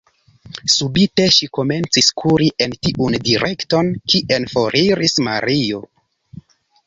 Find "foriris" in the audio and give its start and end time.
4.55-5.17